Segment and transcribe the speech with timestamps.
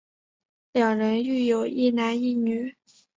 [0.71, 2.75] 两人育有一男一女。